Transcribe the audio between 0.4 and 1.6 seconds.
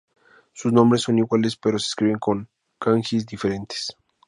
Sus nombres son iguales